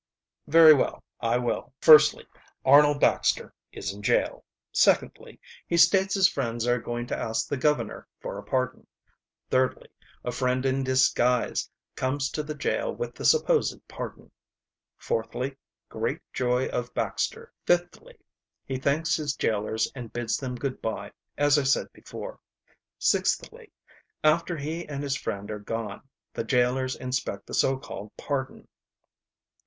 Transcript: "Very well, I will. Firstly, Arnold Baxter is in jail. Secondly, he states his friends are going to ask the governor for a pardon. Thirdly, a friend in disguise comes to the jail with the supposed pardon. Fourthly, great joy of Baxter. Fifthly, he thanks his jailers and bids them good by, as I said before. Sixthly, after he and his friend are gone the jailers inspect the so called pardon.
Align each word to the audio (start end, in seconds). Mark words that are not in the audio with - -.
"Very 0.47 0.73
well, 0.73 1.03
I 1.19 1.37
will. 1.37 1.75
Firstly, 1.79 2.25
Arnold 2.65 2.99
Baxter 2.99 3.53
is 3.71 3.93
in 3.93 4.01
jail. 4.01 4.43
Secondly, 4.71 5.39
he 5.67 5.77
states 5.77 6.15
his 6.15 6.27
friends 6.27 6.65
are 6.65 6.79
going 6.79 7.05
to 7.05 7.15
ask 7.15 7.47
the 7.47 7.55
governor 7.55 8.07
for 8.19 8.39
a 8.39 8.43
pardon. 8.43 8.87
Thirdly, 9.51 9.89
a 10.23 10.31
friend 10.31 10.65
in 10.65 10.83
disguise 10.83 11.69
comes 11.95 12.31
to 12.31 12.41
the 12.41 12.55
jail 12.55 12.91
with 12.91 13.13
the 13.13 13.23
supposed 13.25 13.79
pardon. 13.87 14.31
Fourthly, 14.97 15.55
great 15.87 16.21
joy 16.33 16.67
of 16.69 16.91
Baxter. 16.95 17.53
Fifthly, 17.67 18.17
he 18.65 18.77
thanks 18.79 19.15
his 19.17 19.35
jailers 19.35 19.91
and 19.93 20.11
bids 20.11 20.35
them 20.37 20.55
good 20.55 20.81
by, 20.81 21.11
as 21.37 21.59
I 21.59 21.63
said 21.63 21.93
before. 21.93 22.39
Sixthly, 22.97 23.71
after 24.23 24.57
he 24.57 24.83
and 24.89 25.03
his 25.03 25.15
friend 25.15 25.51
are 25.51 25.59
gone 25.59 26.01
the 26.33 26.43
jailers 26.43 26.95
inspect 26.95 27.45
the 27.45 27.53
so 27.53 27.77
called 27.77 28.09
pardon. 28.17 28.67